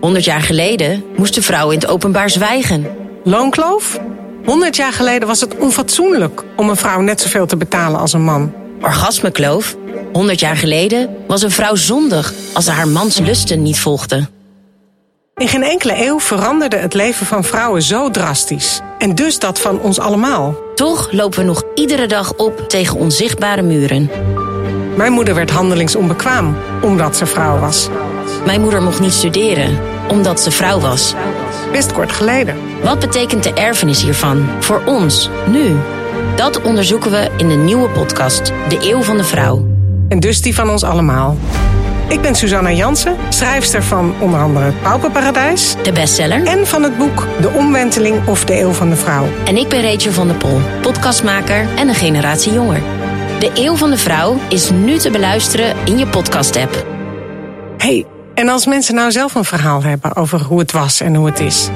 [0.00, 2.86] 100 jaar geleden moesten vrouwen in het openbaar zwijgen.
[3.24, 4.00] Loonkloof?
[4.44, 8.24] 100 jaar geleden was het onfatsoenlijk om een vrouw net zoveel te betalen als een
[8.24, 8.52] man.
[8.82, 9.76] Orgasmekloof?
[10.12, 14.28] 100 jaar geleden was een vrouw zondig als ze haar mans lusten niet volgde.
[15.36, 18.80] In geen enkele eeuw veranderde het leven van vrouwen zo drastisch.
[18.98, 20.54] En dus dat van ons allemaal.
[20.74, 24.10] Toch lopen we nog iedere dag op tegen onzichtbare muren.
[24.96, 27.88] Mijn moeder werd handelingsonbekwaam omdat ze vrouw was.
[28.44, 31.14] Mijn moeder mocht niet studeren omdat ze vrouw was.
[31.72, 32.56] Best kort geleden.
[32.82, 35.76] Wat betekent de erfenis hiervan voor ons, nu?
[36.36, 39.66] Dat onderzoeken we in de nieuwe podcast, De Eeuw van de Vrouw.
[40.08, 41.36] En dus die van ons allemaal.
[42.08, 45.76] Ik ben Susanna Jansen, schrijfster van onder andere Het Pauperparadijs...
[45.82, 46.46] De bestseller.
[46.46, 49.24] en van het boek De Omwenteling of de Eeuw van de Vrouw.
[49.44, 52.80] En ik ben Rachel van der Pol, podcastmaker en een generatie jonger.
[53.38, 56.86] De Eeuw van de Vrouw is nu te beluisteren in je podcast-app.
[57.78, 58.06] hey,
[58.38, 61.40] en als mensen nou zelf een verhaal hebben over hoe het was en hoe het
[61.40, 61.68] is...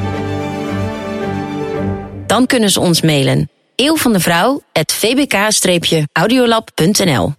[2.27, 3.51] Dan kunnen ze ons mailen.
[3.77, 7.33] Eeuw van de Vrouw, vbk-audiolab.nl